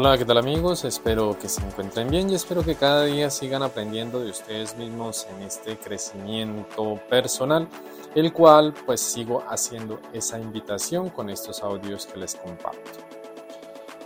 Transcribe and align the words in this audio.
Hola, 0.00 0.16
¿qué 0.16 0.24
tal 0.24 0.38
amigos? 0.38 0.84
Espero 0.84 1.36
que 1.36 1.48
se 1.48 1.60
encuentren 1.60 2.08
bien 2.08 2.30
y 2.30 2.36
espero 2.36 2.62
que 2.62 2.76
cada 2.76 3.06
día 3.06 3.30
sigan 3.30 3.64
aprendiendo 3.64 4.20
de 4.20 4.30
ustedes 4.30 4.76
mismos 4.76 5.26
en 5.28 5.42
este 5.42 5.76
crecimiento 5.76 7.00
personal, 7.10 7.66
el 8.14 8.32
cual 8.32 8.72
pues 8.86 9.00
sigo 9.00 9.42
haciendo 9.48 9.98
esa 10.12 10.38
invitación 10.38 11.10
con 11.10 11.30
estos 11.30 11.64
audios 11.64 12.06
que 12.06 12.16
les 12.16 12.36
comparto. 12.36 13.00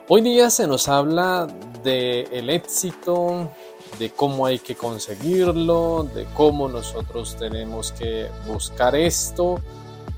Hoy 0.09 0.23
día 0.23 0.49
se 0.49 0.67
nos 0.67 0.89
habla 0.89 1.47
del 1.83 2.27
el 2.33 2.49
éxito, 2.49 3.51
de 3.99 4.13
cómo 4.13 4.47
hay 4.47 4.61
que 4.61 4.75
conseguirlo, 4.75 6.09
de 6.15 6.25
cómo 6.35 6.69
nosotros 6.69 7.37
tenemos 7.37 7.93
que 7.93 8.31
buscar 8.47 8.97
esto, 8.97 9.61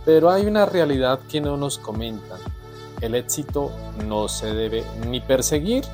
pero 0.05 0.31
hay 0.31 0.47
una 0.47 0.67
realidad 0.67 1.19
que 1.29 1.41
no 1.41 1.57
nos 1.57 1.79
comentan 1.79 2.54
el 3.05 3.15
éxito 3.15 3.71
no 4.07 4.29
se 4.29 4.47
debe 4.47 4.85
ni 5.07 5.21
perseguir 5.21 5.85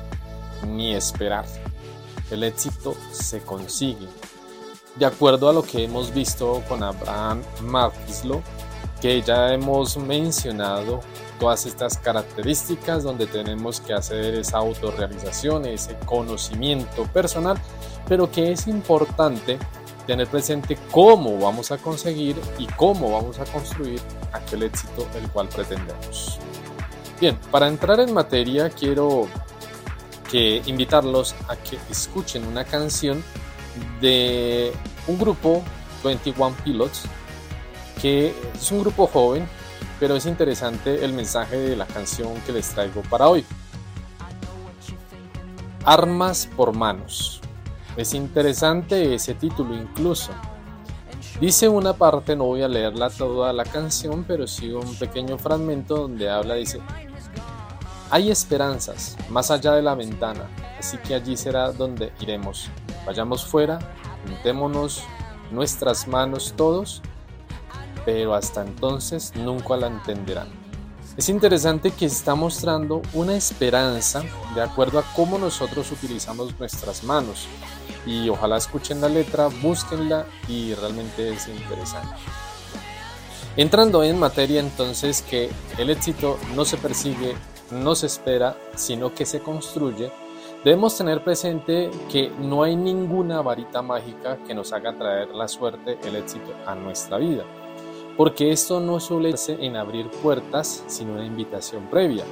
ni 0.67 0.93
esperar. 0.93 1.45
El 2.29 2.43
éxito 2.43 2.95
se 3.11 3.41
consigue. 3.41 4.07
De 4.95 5.05
acuerdo 5.05 5.49
a 5.49 5.53
lo 5.53 5.63
que 5.63 5.83
hemos 5.83 6.13
visto 6.13 6.61
con 6.67 6.83
Abraham 6.83 7.41
Maslow, 7.61 8.41
que 9.01 9.21
ya 9.21 9.53
hemos 9.53 9.97
mencionado 9.97 10.99
todas 11.39 11.65
estas 11.65 11.97
características 11.97 13.03
donde 13.03 13.25
tenemos 13.25 13.81
que 13.81 13.93
hacer 13.93 14.35
esa 14.35 14.59
autorrealización, 14.59 15.65
ese 15.65 15.97
conocimiento 16.05 17.05
personal, 17.05 17.57
pero 18.07 18.31
que 18.31 18.51
es 18.51 18.67
importante 18.67 19.57
tener 20.05 20.27
presente 20.27 20.77
cómo 20.91 21.39
vamos 21.39 21.71
a 21.71 21.77
conseguir 21.77 22.35
y 22.59 22.67
cómo 22.67 23.11
vamos 23.11 23.39
a 23.39 23.45
construir 23.45 23.99
aquel 24.33 24.63
éxito 24.63 25.07
el 25.15 25.29
cual 25.29 25.47
pretendemos. 25.47 26.39
Bien, 27.21 27.37
para 27.51 27.67
entrar 27.67 27.99
en 27.99 28.15
materia 28.15 28.71
quiero 28.71 29.27
que 30.31 30.63
invitarlos 30.65 31.35
a 31.47 31.55
que 31.55 31.77
escuchen 31.91 32.47
una 32.47 32.65
canción 32.65 33.23
de 34.01 34.73
un 35.05 35.19
grupo 35.19 35.61
21 36.03 36.55
Pilots 36.63 37.03
que 38.01 38.33
es 38.55 38.71
un 38.71 38.79
grupo 38.79 39.05
joven, 39.05 39.47
pero 39.99 40.15
es 40.15 40.25
interesante 40.25 41.05
el 41.05 41.13
mensaje 41.13 41.57
de 41.57 41.75
la 41.75 41.85
canción 41.85 42.33
que 42.43 42.53
les 42.53 42.69
traigo 42.69 43.03
para 43.03 43.27
hoy. 43.27 43.45
Armas 45.85 46.49
por 46.57 46.75
manos. 46.75 47.39
Es 47.97 48.15
interesante 48.15 49.13
ese 49.13 49.35
título 49.35 49.75
incluso. 49.75 50.31
Dice 51.39 51.69
una 51.69 51.93
parte, 51.93 52.35
no 52.35 52.45
voy 52.45 52.63
a 52.63 52.67
leerla 52.67 53.11
toda 53.11 53.53
la 53.53 53.63
canción, 53.63 54.23
pero 54.27 54.47
sí 54.47 54.71
un 54.71 54.95
pequeño 54.95 55.37
fragmento 55.37 55.95
donde 55.97 56.27
habla, 56.27 56.55
dice, 56.55 56.79
hay 58.11 58.29
esperanzas 58.29 59.15
más 59.29 59.49
allá 59.51 59.71
de 59.71 59.81
la 59.81 59.95
ventana, 59.95 60.49
así 60.77 60.97
que 60.97 61.15
allí 61.15 61.37
será 61.37 61.71
donde 61.71 62.11
iremos. 62.19 62.69
Vayamos 63.05 63.45
fuera, 63.45 63.79
juntémonos 64.27 65.03
nuestras 65.49 66.09
manos 66.09 66.53
todos, 66.57 67.01
pero 68.05 68.33
hasta 68.33 68.63
entonces 68.63 69.33
nunca 69.35 69.77
la 69.77 69.87
entenderán. 69.87 70.49
Es 71.15 71.29
interesante 71.29 71.91
que 71.91 72.05
está 72.05 72.35
mostrando 72.35 73.01
una 73.13 73.35
esperanza 73.35 74.23
de 74.55 74.61
acuerdo 74.61 74.99
a 74.99 75.03
cómo 75.15 75.37
nosotros 75.37 75.89
utilizamos 75.91 76.57
nuestras 76.59 77.03
manos. 77.03 77.47
Y 78.05 78.27
ojalá 78.27 78.57
escuchen 78.57 78.99
la 78.99 79.07
letra, 79.07 79.47
búsquenla 79.61 80.25
y 80.47 80.73
realmente 80.73 81.33
es 81.33 81.47
interesante. 81.47 82.15
Entrando 83.55 84.03
en 84.03 84.17
materia 84.19 84.59
entonces 84.59 85.21
que 85.21 85.49
el 85.77 85.89
éxito 85.89 86.37
no 86.55 86.65
se 86.65 86.77
persigue 86.77 87.35
no 87.71 87.95
se 87.95 88.07
espera, 88.07 88.55
sino 88.75 89.13
que 89.13 89.25
se 89.25 89.41
construye, 89.41 90.11
debemos 90.63 90.97
tener 90.97 91.23
presente 91.23 91.89
que 92.11 92.29
no 92.39 92.63
hay 92.63 92.75
ninguna 92.75 93.41
varita 93.41 93.81
mágica 93.81 94.37
que 94.45 94.53
nos 94.53 94.73
haga 94.73 94.97
traer 94.97 95.29
la 95.29 95.47
suerte, 95.47 95.97
el 96.03 96.15
éxito 96.15 96.53
a 96.65 96.75
nuestra 96.75 97.17
vida, 97.17 97.43
porque 98.17 98.51
esto 98.51 98.79
no 98.79 98.99
suele 98.99 99.35
ser 99.37 99.61
en 99.63 99.75
abrir 99.75 100.09
puertas, 100.09 100.83
sino 100.87 101.13
una 101.13 101.25
invitación 101.25 101.87
previa. 101.87 102.25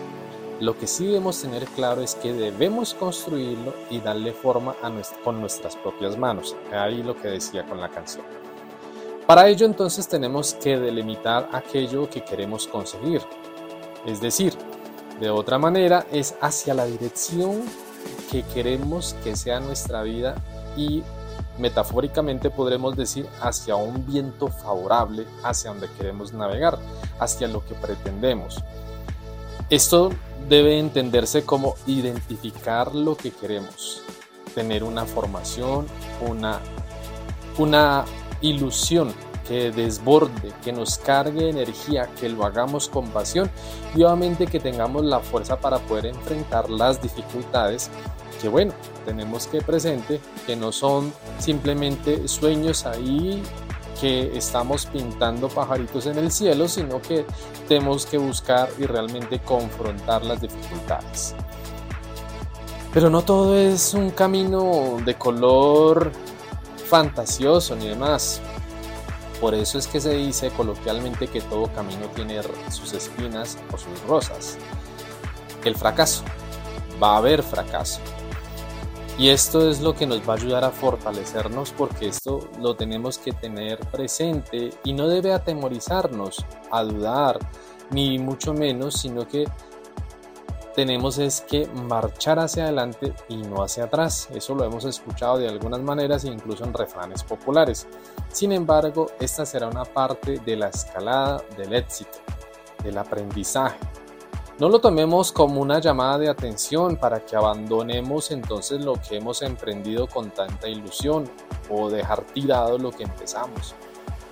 Lo 0.60 0.78
que 0.78 0.88
sí 0.88 1.08
debemos 1.08 1.42
tener 1.42 1.64
claro 1.68 2.02
es 2.02 2.16
que 2.16 2.34
debemos 2.34 2.94
construirlo 2.94 3.74
y 3.90 4.02
darle 4.02 4.34
forma 4.34 4.76
con 5.24 5.40
nuestras 5.40 5.78
propias 5.78 6.18
manos. 6.18 6.54
Ahí 6.74 7.02
lo 7.02 7.16
que 7.16 7.30
decía 7.30 7.66
con 7.66 7.80
la 7.80 7.88
canción. 7.88 8.26
Para 9.26 9.48
ello 9.48 9.66
entonces 9.66 10.08
tenemos 10.08 10.56
que 10.56 10.78
delimitar 10.78 11.48
aquello 11.54 12.10
que 12.10 12.26
queremos 12.26 12.68
conseguir. 12.68 13.22
Es 14.06 14.20
decir, 14.20 14.54
de 15.20 15.30
otra 15.30 15.58
manera, 15.58 16.06
es 16.12 16.36
hacia 16.42 16.74
la 16.74 16.86
dirección 16.86 17.64
que 18.32 18.44
queremos 18.44 19.16
que 19.24 19.36
sea 19.36 19.60
nuestra 19.60 20.04
vida 20.04 20.36
y 20.78 21.04
metafóricamente 21.58 22.50
podremos 22.50 22.96
decir 22.96 23.28
hacia 23.42 23.76
un 23.76 24.06
viento 24.06 24.48
favorable, 24.48 25.26
hacia 25.44 25.72
donde 25.72 25.90
queremos 25.98 26.34
navegar, 26.34 26.80
hacia 27.20 27.48
lo 27.48 27.66
que 27.66 27.76
pretendemos. 27.76 28.64
Esto 29.70 30.12
debe 30.48 30.80
entenderse 30.80 31.46
como 31.46 31.76
identificar 31.86 32.96
lo 32.96 33.16
que 33.18 33.32
queremos, 33.32 34.02
tener 34.56 34.84
una 34.84 35.06
formación, 35.06 35.86
una, 36.28 36.60
una 37.58 38.06
ilusión 38.42 39.14
que 39.50 39.72
desborde, 39.72 40.54
que 40.64 40.72
nos 40.72 41.00
cargue 41.00 41.50
energía, 41.50 42.08
que 42.20 42.30
lo 42.30 42.46
hagamos 42.46 42.88
con 42.88 43.10
pasión 43.10 43.50
y 43.96 44.04
obviamente 44.04 44.46
que 44.46 44.60
tengamos 44.60 45.04
la 45.04 45.20
fuerza 45.20 45.60
para 45.60 45.80
poder 45.80 46.06
enfrentar 46.06 46.70
las 46.70 47.02
dificultades 47.02 47.90
que 48.40 48.48
bueno, 48.48 48.74
tenemos 49.06 49.48
que 49.48 49.62
presente 49.62 50.22
que 50.46 50.56
no 50.56 50.72
son 50.72 51.12
simplemente 51.40 52.28
sueños 52.28 52.86
ahí 52.86 53.42
que 54.00 54.38
estamos 54.38 54.86
pintando 54.86 55.50
pajaritos 55.50 56.06
en 56.06 56.20
el 56.20 56.32
cielo, 56.32 56.68
sino 56.68 57.02
que 57.02 57.26
tenemos 57.68 58.06
que 58.06 58.18
buscar 58.18 58.70
y 58.78 58.86
realmente 58.86 59.40
confrontar 59.40 60.24
las 60.24 60.40
dificultades. 60.40 61.36
Pero 62.94 63.10
no 63.10 63.24
todo 63.24 63.58
es 63.58 63.94
un 63.94 64.12
camino 64.12 64.98
de 65.04 65.16
color 65.16 66.12
fantasioso 66.90 67.76
ni 67.76 67.88
demás. 67.88 68.42
Por 69.40 69.56
eso 69.56 69.78
es 69.78 69.88
que 69.88 70.02
se 70.02 70.14
dice 70.14 70.50
coloquialmente 70.52 71.28
que 71.28 71.42
todo 71.42 71.72
camino 71.74 72.08
tiene 72.14 72.42
sus 72.70 72.94
espinas 72.94 73.58
o 73.74 73.78
sus 73.78 74.02
rosas. 74.08 74.58
El 75.64 75.76
fracaso. 75.76 76.24
Va 77.02 77.14
a 77.14 77.18
haber 77.18 77.44
fracaso. 77.44 78.02
Y 79.18 79.30
esto 79.30 79.70
es 79.70 79.82
lo 79.82 79.94
que 79.94 80.08
nos 80.08 80.22
va 80.28 80.34
a 80.34 80.38
ayudar 80.38 80.64
a 80.64 80.72
fortalecernos 80.72 81.72
porque 81.72 82.08
esto 82.08 82.50
lo 82.60 82.76
tenemos 82.76 83.18
que 83.18 83.34
tener 83.34 83.78
presente 83.80 84.70
y 84.86 84.94
no 84.94 85.10
debe 85.10 85.34
atemorizarnos, 85.34 86.46
a 86.72 86.84
dudar, 86.84 87.38
ni 87.92 88.18
mucho 88.18 88.54
menos, 88.54 88.96
sino 88.96 89.28
que 89.28 89.46
tenemos 90.80 91.18
es 91.18 91.42
que 91.42 91.68
marchar 91.90 92.40
hacia 92.40 92.64
adelante 92.64 93.14
y 93.28 93.36
no 93.36 93.64
hacia 93.64 93.84
atrás. 93.84 94.30
Eso 94.34 94.56
lo 94.56 94.64
hemos 94.64 94.86
escuchado 94.86 95.38
de 95.38 95.50
algunas 95.50 95.82
maneras, 95.82 96.24
incluso 96.24 96.64
en 96.64 96.74
refranes 96.74 97.22
populares. 97.22 97.86
Sin 98.32 98.54
embargo, 98.54 99.08
esta 99.20 99.46
será 99.46 99.68
una 99.68 99.84
parte 99.84 100.40
de 100.40 100.56
la 100.56 100.70
escalada 100.70 101.44
del 101.58 101.74
éxito, 101.74 102.20
del 102.82 102.98
aprendizaje. 102.98 103.78
No 104.58 104.70
lo 104.70 104.80
tomemos 104.80 105.34
como 105.34 105.60
una 105.60 105.80
llamada 105.80 106.18
de 106.18 106.30
atención 106.30 106.96
para 106.96 107.26
que 107.26 107.36
abandonemos 107.36 108.32
entonces 108.32 108.80
lo 108.80 108.94
que 108.94 109.18
hemos 109.18 109.42
emprendido 109.42 110.08
con 110.08 110.32
tanta 110.32 110.70
ilusión 110.70 111.30
o 111.70 111.90
dejar 111.90 112.22
tirado 112.22 112.78
lo 112.78 112.92
que 112.92 113.04
empezamos. 113.04 113.76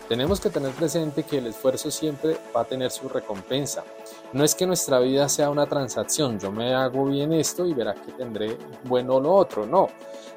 Tenemos 0.07 0.39
que 0.39 0.49
tener 0.49 0.71
presente 0.71 1.23
que 1.23 1.39
el 1.39 1.47
esfuerzo 1.47 1.91
siempre 1.91 2.37
va 2.55 2.61
a 2.61 2.65
tener 2.65 2.91
su 2.91 3.09
recompensa. 3.09 3.83
No 4.31 4.45
es 4.45 4.55
que 4.55 4.65
nuestra 4.65 4.99
vida 4.99 5.27
sea 5.27 5.49
una 5.49 5.65
transacción, 5.67 6.39
yo 6.39 6.49
me 6.51 6.73
hago 6.73 7.05
bien 7.05 7.33
esto 7.33 7.65
y 7.65 7.73
verá 7.73 7.93
que 7.93 8.13
tendré 8.13 8.57
bueno 8.85 9.19
lo 9.19 9.33
otro, 9.33 9.65
no. 9.65 9.89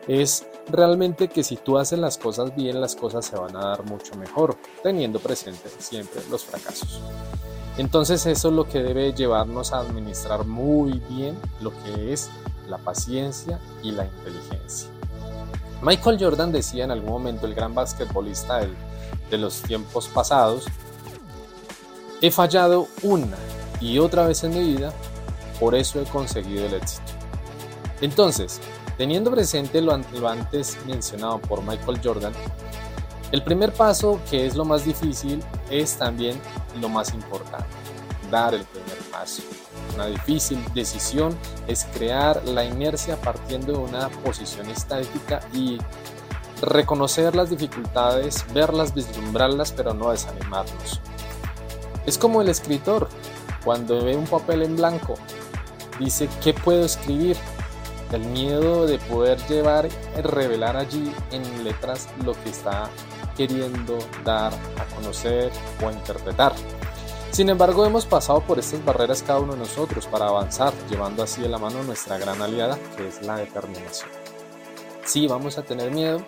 Es 0.09 0.45
realmente 0.69 1.29
que 1.29 1.45
si 1.45 1.57
tú 1.57 1.79
haces 1.79 2.01
las 2.01 2.19
cosas 2.19 2.55
bien, 2.57 2.81
las 2.81 2.97
cosas 2.97 3.25
se 3.25 3.37
van 3.37 3.55
a 3.57 3.61
dar 3.61 3.85
mucho 3.85 4.17
mejor, 4.17 4.57
teniendo 4.83 5.21
presente 5.21 5.69
siempre 5.79 6.21
los 6.31 6.45
fracasos. 6.45 7.01
Entonces 7.79 8.27
eso 8.27 8.49
es 8.49 8.55
lo 8.55 8.65
que 8.65 8.83
debe 8.83 9.13
llevarnos 9.13 9.73
a 9.73 9.79
administrar 9.79 10.45
muy 10.45 11.01
bien 11.09 11.39
lo 11.61 11.71
que 11.85 12.13
es 12.13 12.29
la 12.69 12.79
paciencia 12.79 13.61
y 13.85 13.93
la 13.93 14.05
inteligencia. 14.05 14.91
Michael 15.83 16.19
Jordan 16.21 16.53
decía 16.53 16.85
en 16.85 16.91
algún 16.91 17.11
momento, 17.11 17.47
el 17.47 17.55
gran 17.55 17.75
basquetbolista 17.75 18.59
del 18.59 18.75
de 19.31 19.39
los 19.39 19.63
tiempos 19.63 20.09
pasados, 20.09 20.67
he 22.21 22.31
fallado 22.31 22.89
una 23.03 23.37
y 23.81 23.99
otra 23.99 24.27
vez 24.27 24.45
en 24.45 24.53
mi 24.53 24.75
vida, 24.75 24.93
por 25.59 25.75
eso 25.75 26.01
he 26.01 26.05
conseguido 26.05 26.67
el 26.67 26.75
éxito. 26.75 27.13
Entonces, 28.01 28.61
teniendo 28.97 29.31
presente 29.31 29.81
lo, 29.81 29.95
antes 30.29 30.79
mencionado 30.87 31.39
por 31.41 31.63
Michael 31.63 32.01
Jordan, 32.03 32.33
el 33.33 33.43
primer 33.43 33.73
paso, 33.73 34.21
que 34.29 34.47
es 34.47 34.57
lo 34.57 34.65
más 34.65 34.85
difícil, 34.85 35.43
es 35.71 35.97
también 35.97 36.41
lo 36.81 36.89
más 36.89 37.15
importante, 37.15 37.67
dar 38.31 38.55
el 38.55 38.65
primer 38.65 38.99
paso. 39.11 39.43
Una 39.95 40.07
difícil 40.07 40.63
decisión 40.75 41.37
es 41.67 41.87
crear 41.95 42.45
la 42.45 42.65
inercia 42.65 43.21
partiendo 43.21 43.73
de 43.73 43.79
una 43.79 44.09
posición 44.09 44.69
estática 44.69 45.41
y 45.53 45.79
reconocer 46.63 47.35
las 47.35 47.51
dificultades, 47.51 48.45
verlas, 48.53 48.95
vislumbrarlas, 48.95 49.73
pero 49.73 49.95
no 49.95 50.11
desanimarnos. 50.11 51.01
Es 52.07 52.19
como 52.19 52.43
el 52.43 52.49
escritor, 52.49 53.09
cuando 53.65 54.05
ve 54.05 54.17
un 54.17 54.27
papel 54.27 54.63
en 54.63 54.77
blanco, 54.77 55.15
dice, 55.99 56.29
¿qué 56.43 56.55
puedo 56.55 56.85
escribir? 56.85 57.37
El 58.13 58.25
miedo 58.27 58.87
de 58.87 58.99
poder 58.99 59.39
llevar, 59.47 59.89
revelar 60.23 60.77
allí 60.77 61.13
en 61.31 61.65
letras 61.65 62.09
lo 62.25 62.33
que 62.33 62.51
está 62.51 62.91
queriendo 63.37 63.99
dar 64.25 64.53
a 64.53 64.95
conocer 64.97 65.53
o 65.83 65.89
a 65.89 65.93
interpretar. 65.93 66.53
Sin 67.31 67.49
embargo, 67.49 67.87
hemos 67.87 68.07
pasado 68.07 68.41
por 68.41 68.59
estas 68.59 68.85
barreras 68.85 69.23
cada 69.23 69.39
uno 69.39 69.53
de 69.53 69.61
nosotros 69.61 70.09
para 70.09 70.27
avanzar, 70.27 70.73
llevando 70.91 71.23
así 71.23 71.41
de 71.41 71.49
la 71.49 71.59
mano 71.59 71.85
nuestra 71.85 72.19
gran 72.19 72.43
aliada, 72.43 72.77
que 72.97 73.07
es 73.07 73.23
la 73.23 73.37
determinación. 73.37 74.11
Sí, 75.05 75.29
vamos 75.29 75.57
a 75.57 75.63
tener 75.63 75.93
miedo, 75.93 76.21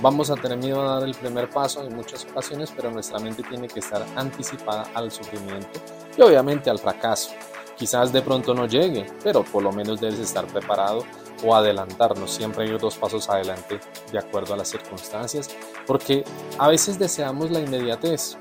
vamos 0.00 0.30
a 0.30 0.34
tener 0.34 0.58
miedo 0.58 0.80
a 0.82 1.00
dar 1.00 1.08
el 1.08 1.14
primer 1.14 1.48
paso 1.50 1.82
en 1.82 1.94
muchas 1.94 2.24
ocasiones, 2.24 2.72
pero 2.74 2.90
nuestra 2.90 3.18
mente 3.18 3.42
tiene 3.42 3.68
que 3.68 3.80
estar 3.80 4.04
anticipada 4.16 4.86
al 4.94 5.10
sufrimiento 5.10 5.80
y 6.16 6.22
obviamente 6.22 6.70
al 6.70 6.78
fracaso. 6.78 7.30
Quizás 7.76 8.12
de 8.12 8.22
pronto 8.22 8.54
no 8.54 8.66
llegue, 8.66 9.06
pero 9.22 9.44
por 9.44 9.62
lo 9.62 9.70
menos 9.70 10.00
debes 10.00 10.18
estar 10.18 10.46
preparado 10.46 11.04
o 11.44 11.54
adelantarnos, 11.54 12.32
siempre 12.32 12.66
ir 12.66 12.78
dos 12.78 12.96
pasos 12.96 13.28
adelante 13.28 13.78
de 14.10 14.18
acuerdo 14.18 14.54
a 14.54 14.56
las 14.56 14.68
circunstancias, 14.68 15.48
porque 15.86 16.24
a 16.58 16.66
veces 16.66 16.98
deseamos 16.98 17.52
la 17.52 17.60
inmediatez, 17.60 18.36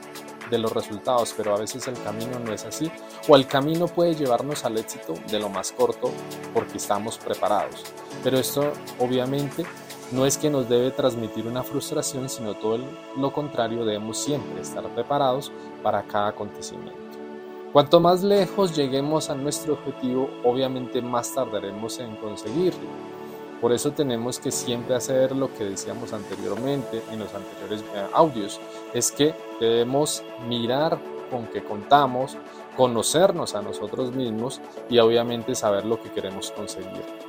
de 0.49 0.57
los 0.57 0.71
resultados, 0.71 1.33
pero 1.35 1.55
a 1.55 1.59
veces 1.59 1.87
el 1.87 2.01
camino 2.03 2.39
no 2.39 2.53
es 2.53 2.65
así, 2.65 2.91
o 3.27 3.35
el 3.35 3.47
camino 3.47 3.87
puede 3.87 4.15
llevarnos 4.15 4.65
al 4.65 4.77
éxito 4.77 5.13
de 5.29 5.39
lo 5.39 5.49
más 5.49 5.71
corto 5.71 6.11
porque 6.53 6.77
estamos 6.77 7.17
preparados. 7.17 7.83
Pero 8.23 8.37
esto 8.37 8.71
obviamente 8.99 9.65
no 10.11 10.25
es 10.25 10.37
que 10.37 10.49
nos 10.49 10.69
debe 10.69 10.91
transmitir 10.91 11.47
una 11.47 11.63
frustración, 11.63 12.29
sino 12.29 12.53
todo 12.53 12.79
lo 13.17 13.33
contrario, 13.33 13.85
debemos 13.85 14.17
siempre 14.17 14.61
estar 14.61 14.83
preparados 14.95 15.51
para 15.83 16.03
cada 16.03 16.29
acontecimiento. 16.29 17.07
Cuanto 17.73 17.99
más 17.99 18.23
lejos 18.23 18.75
lleguemos 18.75 19.29
a 19.29 19.35
nuestro 19.35 19.73
objetivo, 19.73 20.29
obviamente 20.43 21.01
más 21.01 21.33
tardaremos 21.33 21.99
en 21.99 22.15
conseguirlo. 22.15 22.87
Por 23.61 23.73
eso 23.73 23.91
tenemos 23.91 24.39
que 24.39 24.51
siempre 24.51 24.95
hacer 24.95 25.35
lo 25.35 25.53
que 25.53 25.65
decíamos 25.65 26.13
anteriormente 26.13 27.03
en 27.11 27.19
los 27.19 27.33
anteriores 27.33 27.81
eh, 27.93 28.07
audios, 28.13 28.59
es 28.93 29.11
que 29.11 29.33
debemos 29.59 30.23
mirar 30.47 30.97
con 31.29 31.47
qué 31.47 31.63
contamos, 31.63 32.37
conocernos 32.77 33.55
a 33.55 33.61
nosotros 33.61 34.11
mismos 34.13 34.61
y 34.89 34.99
obviamente 34.99 35.55
saber 35.55 35.85
lo 35.85 36.01
que 36.01 36.11
queremos 36.11 36.51
conseguir. 36.51 37.26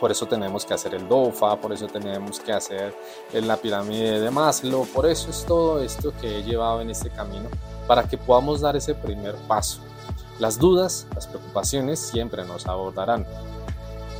Por 0.00 0.10
eso 0.10 0.26
tenemos 0.26 0.64
que 0.64 0.74
hacer 0.74 0.94
el 0.94 1.08
DOFA, 1.08 1.56
por 1.60 1.72
eso 1.72 1.86
tenemos 1.86 2.38
que 2.38 2.52
hacer 2.52 2.94
la 3.32 3.56
pirámide 3.56 4.20
de 4.20 4.30
Maslow, 4.30 4.86
por 4.86 5.06
eso 5.06 5.30
es 5.30 5.44
todo 5.44 5.80
esto 5.80 6.12
que 6.20 6.38
he 6.38 6.42
llevado 6.42 6.82
en 6.82 6.90
este 6.90 7.08
camino 7.10 7.48
para 7.86 8.06
que 8.06 8.18
podamos 8.18 8.60
dar 8.60 8.76
ese 8.76 8.94
primer 8.94 9.34
paso. 9.48 9.80
Las 10.38 10.58
dudas, 10.58 11.06
las 11.14 11.26
preocupaciones 11.26 11.98
siempre 11.98 12.44
nos 12.44 12.66
abordarán, 12.66 13.26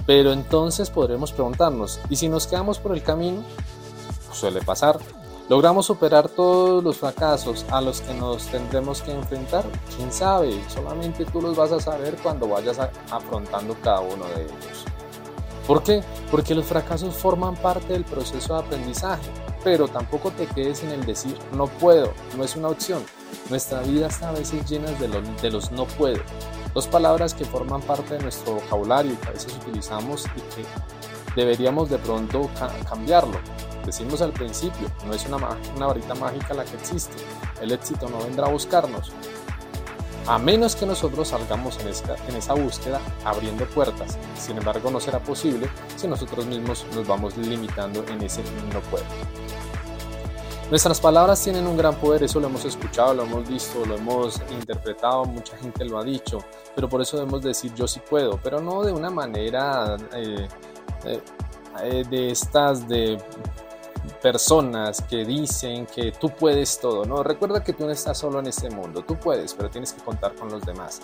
pero 0.06 0.32
entonces 0.32 0.88
podremos 0.88 1.32
preguntarnos, 1.32 2.00
¿y 2.08 2.16
si 2.16 2.28
nos 2.28 2.46
quedamos 2.46 2.78
por 2.78 2.92
el 2.94 3.02
camino? 3.02 3.42
Suele 4.32 4.62
pasar. 4.62 4.98
¿Logramos 5.48 5.86
superar 5.86 6.28
todos 6.28 6.82
los 6.82 6.96
fracasos 6.96 7.64
a 7.70 7.80
los 7.80 8.00
que 8.00 8.12
nos 8.14 8.46
tendremos 8.46 9.00
que 9.00 9.12
enfrentar? 9.12 9.64
¿Quién 9.96 10.10
sabe? 10.10 10.60
Solamente 10.68 11.24
tú 11.24 11.40
los 11.40 11.56
vas 11.56 11.70
a 11.70 11.78
saber 11.78 12.16
cuando 12.20 12.48
vayas 12.48 12.80
afrontando 13.10 13.76
cada 13.80 14.00
uno 14.00 14.24
de 14.34 14.42
ellos. 14.42 14.84
¿Por 15.66 15.82
qué? 15.82 16.02
Porque 16.30 16.54
los 16.54 16.66
fracasos 16.66 17.14
forman 17.14 17.56
parte 17.56 17.92
del 17.92 18.04
proceso 18.04 18.54
de 18.54 18.60
aprendizaje, 18.60 19.28
pero 19.64 19.88
tampoco 19.88 20.30
te 20.30 20.46
quedes 20.46 20.84
en 20.84 20.90
el 20.90 21.04
decir 21.04 21.36
no 21.52 21.66
puedo, 21.66 22.12
no 22.36 22.44
es 22.44 22.54
una 22.54 22.68
opción. 22.68 23.04
Nuestra 23.50 23.80
vida 23.82 24.06
está 24.06 24.28
a 24.28 24.32
veces 24.32 24.68
llena 24.70 24.90
de, 24.92 25.50
los 25.50 25.72
no 25.72 25.86
puedo. 25.86 26.22
Dos 26.72 26.86
palabras 26.86 27.34
que 27.34 27.44
forman 27.44 27.82
parte 27.82 28.14
de 28.14 28.22
nuestro 28.22 28.54
vocabulario 28.54 29.14
y 29.14 29.16
que 29.16 29.28
a 29.28 29.32
veces 29.32 29.56
utilizamos 29.56 30.26
y 30.36 30.40
que 30.54 30.66
deberíamos 31.34 31.90
de 31.90 31.98
pronto 31.98 32.48
cambiarlo. 32.88 33.38
Decimos 33.84 34.20
al 34.20 34.32
principio, 34.32 34.88
no 35.06 35.14
es 35.14 35.26
una 35.26 35.86
varita 35.86 36.14
mágica 36.14 36.54
la 36.54 36.64
que 36.64 36.76
existe. 36.76 37.16
El 37.60 37.72
éxito 37.72 38.08
no 38.08 38.18
vendrá 38.18 38.46
a 38.46 38.50
buscarnos, 38.50 39.12
a 40.26 40.38
menos 40.38 40.74
que 40.74 40.86
nosotros 40.86 41.28
salgamos 41.28 41.78
en 41.80 41.88
esa, 42.36 42.54
búsqueda 42.54 43.00
abriendo 43.24 43.64
puertas. 43.66 44.18
Sin 44.36 44.58
embargo, 44.58 44.90
no 44.90 45.00
será 45.00 45.20
posible 45.20 45.68
si 45.96 46.08
nosotros 46.08 46.46
mismos 46.46 46.84
nos 46.94 47.06
vamos 47.06 47.36
limitando 47.36 48.04
en 48.08 48.22
ese 48.22 48.42
no 48.72 48.80
puedo. 48.90 49.04
Nuestras 50.68 51.00
palabras 51.00 51.40
tienen 51.44 51.64
un 51.64 51.76
gran 51.76 51.94
poder, 51.94 52.24
eso 52.24 52.40
lo 52.40 52.48
hemos 52.48 52.64
escuchado, 52.64 53.14
lo 53.14 53.22
hemos 53.22 53.48
visto, 53.48 53.86
lo 53.86 53.94
hemos 53.94 54.42
interpretado, 54.50 55.24
mucha 55.24 55.56
gente 55.58 55.84
lo 55.84 55.96
ha 55.96 56.02
dicho, 56.02 56.40
pero 56.74 56.88
por 56.88 57.00
eso 57.00 57.16
debemos 57.16 57.42
decir 57.42 57.72
yo 57.74 57.86
sí 57.86 58.00
puedo, 58.00 58.40
pero 58.42 58.60
no 58.60 58.82
de 58.82 58.92
una 58.92 59.08
manera 59.08 59.96
eh, 60.12 60.48
eh, 61.04 61.20
eh, 61.84 62.04
de 62.10 62.30
estas 62.32 62.88
de 62.88 63.16
personas 64.26 65.02
que 65.02 65.24
dicen 65.24 65.86
que 65.86 66.10
tú 66.10 66.30
puedes 66.30 66.80
todo, 66.80 67.04
no, 67.04 67.22
recuerda 67.22 67.62
que 67.62 67.72
tú 67.74 67.84
no 67.84 67.92
estás 67.92 68.18
solo 68.18 68.40
en 68.40 68.48
este 68.48 68.68
mundo, 68.68 69.04
tú 69.06 69.14
puedes, 69.14 69.54
pero 69.54 69.70
tienes 69.70 69.92
que 69.92 70.02
contar 70.02 70.34
con 70.34 70.50
los 70.50 70.66
demás. 70.66 71.00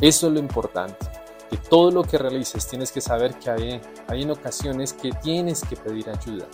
Eso 0.00 0.28
es 0.28 0.32
lo 0.32 0.38
importante 0.38 1.06
que 1.50 1.58
todo 1.58 1.90
lo 1.90 2.02
que 2.04 2.16
realices 2.16 2.66
tienes 2.66 2.92
que 2.92 3.02
saber 3.02 3.34
que 3.34 3.50
hay, 3.50 3.80
hay 4.06 4.22
en 4.22 4.30
ocasiones 4.30 4.94
que 4.94 5.10
tienes 5.12 5.60
que 5.60 5.76
pedir 5.76 6.08
ayuda. 6.08 6.46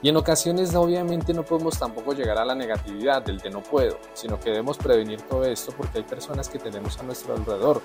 Y 0.00 0.10
en 0.10 0.16
ocasiones 0.16 0.76
obviamente 0.76 1.34
no 1.34 1.44
podemos 1.44 1.76
tampoco 1.76 2.12
llegar 2.12 2.38
a 2.38 2.44
la 2.44 2.54
negatividad 2.54 3.20
del 3.20 3.38
de 3.38 3.50
no 3.50 3.64
puedo, 3.64 3.98
sino 4.14 4.38
que 4.38 4.50
debemos 4.50 4.78
prevenir 4.78 5.22
todo 5.22 5.44
esto 5.44 5.72
porque 5.76 5.98
hay 5.98 6.04
personas 6.04 6.48
que 6.48 6.60
tenemos 6.60 7.00
a 7.00 7.02
nuestro 7.02 7.34
alrededor 7.34 7.82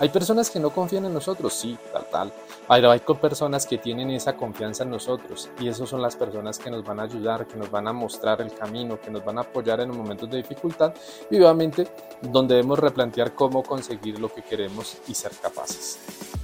hay 0.00 0.08
personas 0.08 0.50
que 0.50 0.58
no 0.58 0.70
confían 0.70 1.04
en 1.04 1.14
nosotros, 1.14 1.52
sí, 1.54 1.78
tal, 1.92 2.06
tal. 2.10 2.32
Pero 2.68 2.90
hay 2.90 3.00
personas 3.00 3.66
que 3.66 3.78
tienen 3.78 4.10
esa 4.10 4.36
confianza 4.36 4.84
en 4.84 4.90
nosotros 4.90 5.50
y 5.60 5.68
esas 5.68 5.88
son 5.88 6.02
las 6.02 6.16
personas 6.16 6.58
que 6.58 6.70
nos 6.70 6.84
van 6.84 6.98
a 6.98 7.04
ayudar, 7.04 7.46
que 7.46 7.56
nos 7.56 7.70
van 7.70 7.86
a 7.86 7.92
mostrar 7.92 8.40
el 8.40 8.52
camino, 8.54 9.00
que 9.00 9.10
nos 9.10 9.24
van 9.24 9.38
a 9.38 9.42
apoyar 9.42 9.80
en 9.80 9.88
los 9.88 9.96
momentos 9.96 10.30
de 10.30 10.38
dificultad 10.38 10.94
y 11.30 11.36
obviamente 11.36 11.86
donde 12.22 12.54
debemos 12.56 12.78
replantear 12.78 13.34
cómo 13.34 13.62
conseguir 13.62 14.18
lo 14.18 14.32
que 14.32 14.42
queremos 14.42 14.96
y 15.06 15.14
ser 15.14 15.32
capaces. 15.40 15.98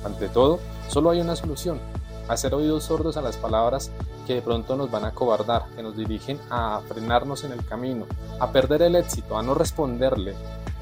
Ante 0.04 0.28
todo, 0.28 0.60
solo 0.88 1.10
hay 1.10 1.20
una 1.20 1.36
solución, 1.36 1.80
hacer 2.28 2.54
oídos 2.54 2.84
sordos 2.84 3.16
a 3.16 3.22
las 3.22 3.36
palabras 3.36 3.90
que 4.26 4.34
de 4.34 4.42
pronto 4.42 4.76
nos 4.76 4.90
van 4.90 5.04
a 5.04 5.12
cobardar, 5.12 5.64
que 5.74 5.82
nos 5.82 5.96
dirigen 5.96 6.38
a 6.50 6.80
frenarnos 6.86 7.44
en 7.44 7.52
el 7.52 7.64
camino, 7.64 8.06
a 8.38 8.52
perder 8.52 8.82
el 8.82 8.94
éxito, 8.94 9.36
a 9.36 9.42
no 9.42 9.54
responderle 9.54 10.34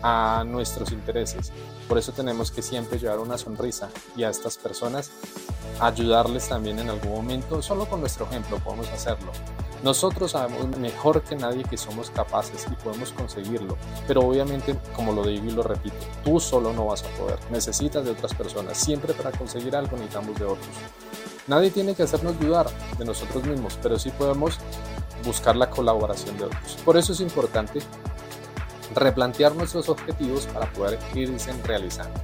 a 0.03 0.45
nuestros 0.47 0.93
intereses. 0.93 1.53
Por 1.89 1.99
eso 1.99 2.13
tenemos 2.13 2.51
que 2.51 2.63
siempre 2.63 2.99
llevar 2.99 3.19
una 3.19 3.39
sonrisa 3.39 3.89
y 4.17 4.23
a 4.23 4.31
estas 4.31 4.59
personas 4.59 5.11
ayudarles 5.81 6.49
también 6.49 6.79
en 6.79 6.91
algún 6.91 7.13
momento, 7.13 7.63
solo 7.63 7.89
con 7.89 8.01
nuestro 8.01 8.27
ejemplo 8.27 8.59
podemos 8.59 8.89
hacerlo. 8.89 9.33
Nosotros 9.83 10.33
sabemos 10.33 10.77
mejor 10.77 11.23
que 11.23 11.37
nadie 11.37 11.63
que 11.63 11.77
somos 11.77 12.11
capaces 12.11 12.67
y 12.71 12.75
podemos 12.83 13.13
conseguirlo, 13.13 13.77
pero 14.09 14.23
obviamente, 14.23 14.77
como 14.95 15.13
lo 15.13 15.25
digo 15.25 15.45
y 15.47 15.51
lo 15.53 15.63
repito, 15.63 15.97
tú 16.25 16.41
solo 16.41 16.73
no 16.73 16.87
vas 16.87 17.05
a 17.05 17.09
poder, 17.17 17.39
necesitas 17.51 18.05
de 18.05 18.11
otras 18.11 18.35
personas, 18.35 18.77
siempre 18.77 19.15
para 19.15 19.31
conseguir 19.31 19.77
algo 19.77 19.97
necesitamos 19.97 20.37
de 20.39 20.47
otros. 20.47 20.69
Nadie 21.47 21.71
tiene 21.71 21.95
que 21.95 22.03
hacernos 22.03 22.39
dudar 22.41 22.67
de 22.99 23.05
nosotros 23.05 23.45
mismos, 23.45 23.79
pero 23.81 23.99
sí 23.99 24.11
podemos 24.11 24.59
buscar 25.25 25.57
la 25.57 25.71
colaboración 25.71 26.37
de 26.39 26.45
otros. 26.45 26.77
Por 26.85 26.97
eso 26.97 27.13
es 27.13 27.21
importante 27.21 27.81
replantear 28.95 29.55
nuestros 29.55 29.89
objetivos 29.89 30.47
para 30.47 30.73
poder 30.73 30.99
irse 31.15 31.53
realizando. 31.65 32.21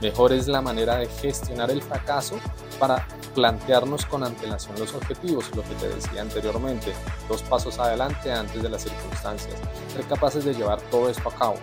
Mejor 0.00 0.32
es 0.32 0.48
la 0.48 0.62
manera 0.62 0.96
de 0.96 1.06
gestionar 1.06 1.70
el 1.70 1.82
fracaso 1.82 2.38
para 2.78 3.06
plantearnos 3.34 4.06
con 4.06 4.24
antelación 4.24 4.78
los 4.78 4.94
objetivos, 4.94 5.54
lo 5.54 5.62
que 5.62 5.74
te 5.74 5.88
decía 5.88 6.22
anteriormente, 6.22 6.92
dos 7.28 7.42
pasos 7.42 7.78
adelante 7.78 8.32
antes 8.32 8.62
de 8.62 8.68
las 8.68 8.82
circunstancias, 8.82 9.54
ser 9.92 10.04
capaces 10.06 10.44
de 10.44 10.54
llevar 10.54 10.80
todo 10.90 11.08
esto 11.08 11.28
a 11.28 11.34
cabo. 11.34 11.56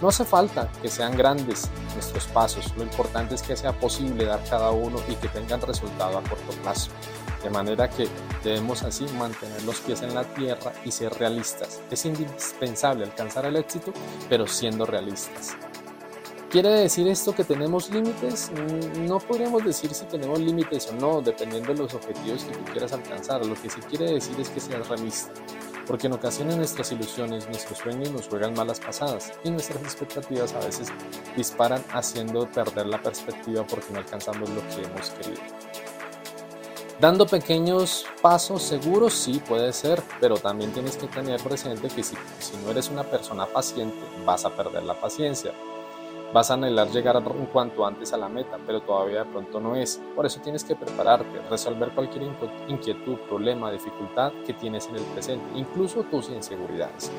No 0.00 0.08
hace 0.08 0.24
falta 0.24 0.70
que 0.80 0.88
sean 0.88 1.16
grandes 1.16 1.68
nuestros 1.94 2.26
pasos, 2.28 2.74
lo 2.76 2.82
importante 2.82 3.34
es 3.34 3.42
que 3.42 3.56
sea 3.56 3.72
posible 3.72 4.24
dar 4.24 4.42
cada 4.48 4.70
uno 4.70 4.98
y 5.08 5.14
que 5.14 5.28
tengan 5.28 5.60
resultado 5.60 6.18
a 6.18 6.22
corto 6.22 6.52
plazo. 6.62 6.90
De 7.42 7.50
manera 7.50 7.88
que 7.88 8.08
debemos 8.44 8.82
así 8.82 9.04
mantener 9.18 9.62
los 9.64 9.80
pies 9.80 10.02
en 10.02 10.14
la 10.14 10.24
tierra 10.24 10.72
y 10.84 10.90
ser 10.90 11.12
realistas. 11.14 11.80
Es 11.90 12.04
indispensable 12.04 13.04
alcanzar 13.04 13.46
el 13.46 13.56
éxito, 13.56 13.92
pero 14.28 14.46
siendo 14.46 14.84
realistas. 14.84 15.56
¿Quiere 16.50 16.70
decir 16.70 17.06
esto 17.06 17.32
que 17.32 17.44
tenemos 17.44 17.90
límites? 17.90 18.50
Mm, 18.50 19.06
no 19.06 19.20
podríamos 19.20 19.64
decir 19.64 19.94
si 19.94 20.04
tenemos 20.06 20.40
límites 20.40 20.88
o 20.88 20.94
no, 20.94 21.22
dependiendo 21.22 21.72
de 21.72 21.78
los 21.78 21.94
objetivos 21.94 22.42
que 22.42 22.52
tú 22.52 22.64
quieras 22.72 22.92
alcanzar. 22.92 23.46
Lo 23.46 23.54
que 23.54 23.70
sí 23.70 23.80
quiere 23.88 24.14
decir 24.14 24.34
es 24.40 24.48
que 24.48 24.58
seas 24.58 24.88
realista. 24.88 25.30
porque 25.86 26.08
en 26.08 26.12
ocasiones 26.12 26.56
nuestras 26.56 26.90
ilusiones, 26.90 27.46
nuestros 27.46 27.78
sueños 27.78 28.10
nos 28.10 28.28
juegan 28.28 28.54
malas 28.54 28.80
pasadas 28.80 29.32
y 29.44 29.50
nuestras 29.50 29.82
expectativas 29.82 30.52
a 30.54 30.60
veces 30.60 30.88
disparan 31.36 31.84
haciendo 31.92 32.48
perder 32.50 32.86
la 32.86 33.00
perspectiva 33.00 33.64
porque 33.64 33.92
no 33.92 33.98
alcanzamos 33.98 34.50
lo 34.50 34.60
que 34.68 34.82
hemos 34.82 35.10
querido. 35.10 35.40
Dando 37.00 37.26
pequeños 37.26 38.06
pasos 38.20 38.62
seguros, 38.62 39.14
sí 39.14 39.40
puede 39.48 39.72
ser, 39.72 40.02
pero 40.20 40.36
también 40.36 40.72
tienes 40.72 40.96
que 40.96 41.06
tener 41.06 41.40
presente 41.40 41.88
que 41.88 42.02
si, 42.02 42.16
si 42.38 42.56
no 42.64 42.70
eres 42.70 42.88
una 42.88 43.04
persona 43.04 43.46
paciente, 43.46 43.98
vas 44.24 44.44
a 44.44 44.50
perder 44.50 44.82
la 44.82 45.00
paciencia. 45.00 45.52
Vas 46.32 46.48
a 46.50 46.54
anhelar 46.54 46.88
llegar 46.90 47.20
cuanto 47.52 47.84
antes 47.84 48.12
a 48.12 48.16
la 48.16 48.28
meta, 48.28 48.56
pero 48.64 48.82
todavía 48.82 49.24
de 49.24 49.30
pronto 49.30 49.58
no 49.58 49.74
es. 49.74 50.00
Por 50.14 50.26
eso 50.26 50.40
tienes 50.40 50.62
que 50.62 50.76
prepararte, 50.76 51.40
resolver 51.50 51.90
cualquier 51.90 52.30
inquietud, 52.68 53.16
problema, 53.28 53.72
dificultad 53.72 54.32
que 54.46 54.54
tienes 54.54 54.86
en 54.86 54.96
el 54.96 55.02
presente, 55.02 55.44
incluso 55.58 56.04
tus 56.04 56.28
inseguridades. 56.28 57.10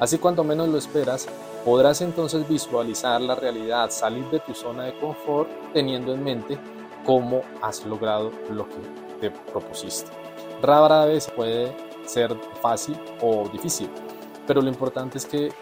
Así 0.00 0.18
cuanto 0.18 0.42
menos 0.42 0.68
lo 0.68 0.78
esperas, 0.78 1.28
podrás 1.64 2.00
entonces 2.00 2.48
visualizar 2.48 3.20
la 3.20 3.36
realidad, 3.36 3.90
salir 3.90 4.24
de 4.30 4.40
tu 4.40 4.52
zona 4.52 4.84
de 4.84 4.98
confort 4.98 5.48
teniendo 5.72 6.12
en 6.12 6.24
mente 6.24 6.58
cómo 7.06 7.42
has 7.62 7.86
logrado 7.86 8.32
lo 8.50 8.66
que 8.68 8.76
te 9.20 9.30
propusiste. 9.30 10.10
Rara 10.60 11.04
vez 11.04 11.30
puede 11.30 11.72
ser 12.04 12.34
fácil 12.60 12.98
o 13.20 13.48
difícil, 13.48 13.88
pero 14.46 14.60
lo 14.60 14.68
importante 14.68 15.18
es 15.18 15.26
que 15.26 15.52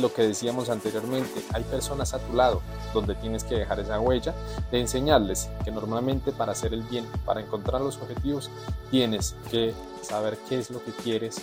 lo 0.00 0.12
que 0.12 0.22
decíamos 0.22 0.70
anteriormente, 0.70 1.42
hay 1.52 1.62
personas 1.64 2.14
a 2.14 2.18
tu 2.18 2.34
lado 2.34 2.62
donde 2.94 3.14
tienes 3.14 3.44
que 3.44 3.56
dejar 3.56 3.80
esa 3.80 4.00
huella 4.00 4.34
de 4.70 4.80
enseñarles 4.80 5.50
que 5.64 5.70
normalmente 5.70 6.32
para 6.32 6.52
hacer 6.52 6.72
el 6.72 6.82
bien, 6.82 7.06
para 7.24 7.40
encontrar 7.40 7.80
los 7.80 7.98
objetivos, 7.98 8.50
tienes 8.90 9.34
que 9.50 9.74
saber 10.02 10.38
qué 10.48 10.58
es 10.58 10.70
lo 10.70 10.82
que 10.82 10.92
quieres 10.92 11.42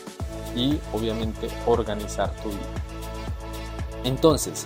y 0.55 0.79
obviamente 0.93 1.49
organizar 1.67 2.31
tu 2.41 2.49
vida. 2.49 2.59
Entonces, 4.03 4.65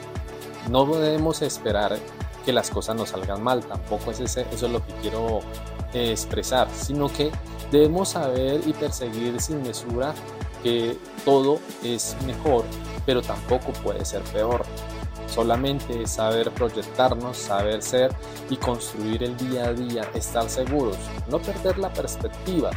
no 0.69 0.85
debemos 0.85 1.41
esperar 1.41 1.97
que 2.45 2.53
las 2.53 2.69
cosas 2.69 2.95
nos 2.95 3.09
salgan 3.09 3.41
mal, 3.41 3.65
tampoco 3.65 4.11
es 4.11 4.19
eso 4.19 4.41
es 4.51 4.61
lo 4.61 4.85
que 4.85 4.93
quiero 5.01 5.39
eh, 5.93 6.11
expresar, 6.11 6.67
sino 6.73 7.11
que 7.11 7.31
debemos 7.71 8.09
saber 8.09 8.61
y 8.65 8.73
perseguir 8.73 9.39
sin 9.41 9.61
mesura 9.63 10.13
que 10.61 10.97
todo 11.25 11.59
es 11.83 12.15
mejor 12.25 12.63
pero 13.05 13.21
tampoco 13.21 13.73
puede 13.73 14.03
ser 14.05 14.21
peor. 14.23 14.63
Solamente 15.27 16.05
saber 16.05 16.51
proyectarnos, 16.51 17.37
saber 17.37 17.81
ser 17.81 18.13
y 18.49 18.57
construir 18.57 19.23
el 19.23 19.35
día 19.37 19.65
a 19.65 19.73
día, 19.73 20.03
estar 20.13 20.47
seguros, 20.49 20.97
no 21.27 21.39
perder 21.39 21.79
la 21.79 21.91
perspectiva, 21.91 22.69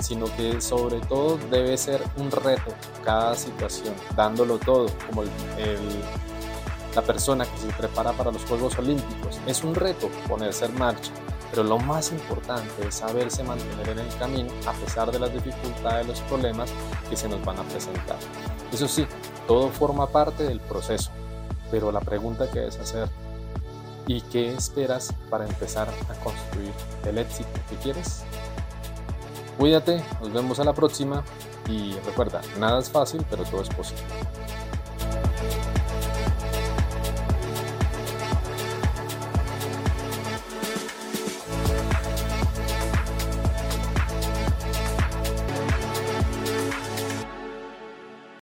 sino 0.00 0.26
que 0.36 0.60
sobre 0.60 0.98
todo 1.00 1.38
debe 1.50 1.76
ser 1.76 2.02
un 2.16 2.30
reto 2.30 2.72
cada 3.04 3.36
situación, 3.36 3.94
dándolo 4.16 4.58
todo, 4.58 4.88
como 5.06 5.22
la 6.94 7.02
persona 7.02 7.44
que 7.44 7.58
se 7.58 7.68
prepara 7.68 8.12
para 8.12 8.32
los 8.32 8.42
Juegos 8.44 8.76
Olímpicos. 8.78 9.38
Es 9.46 9.62
un 9.62 9.74
reto 9.74 10.08
ponerse 10.26 10.64
en 10.64 10.76
marcha, 10.76 11.12
pero 11.50 11.64
lo 11.64 11.78
más 11.78 12.12
importante 12.12 12.86
es 12.86 12.94
saberse 12.94 13.42
mantener 13.42 13.88
en 13.90 13.98
el 13.98 14.16
camino 14.16 14.50
a 14.66 14.72
pesar 14.72 15.10
de 15.10 15.18
las 15.18 15.32
dificultades, 15.32 16.06
los 16.06 16.20
problemas 16.22 16.70
que 17.08 17.16
se 17.16 17.28
nos 17.28 17.44
van 17.44 17.58
a 17.58 17.62
presentar. 17.64 18.18
Eso 18.72 18.86
sí, 18.86 19.06
todo 19.46 19.68
forma 19.68 20.06
parte 20.06 20.44
del 20.44 20.60
proceso, 20.60 21.10
pero 21.70 21.90
la 21.90 22.00
pregunta 22.00 22.48
que 22.50 22.60
debes 22.60 22.78
hacer, 22.78 23.08
¿y 24.06 24.20
qué 24.22 24.54
esperas 24.54 25.12
para 25.28 25.46
empezar 25.46 25.88
a 26.08 26.14
construir 26.24 26.72
el 27.04 27.18
éxito 27.18 27.50
que 27.68 27.76
quieres? 27.76 28.22
Cuídate, 29.58 30.02
nos 30.20 30.32
vemos 30.32 30.58
a 30.60 30.64
la 30.64 30.72
próxima 30.72 31.24
y 31.68 31.92
recuerda, 32.06 32.40
nada 32.58 32.78
es 32.80 32.88
fácil, 32.88 33.24
pero 33.28 33.44
todo 33.44 33.62
es 33.62 33.68
posible. 33.68 34.02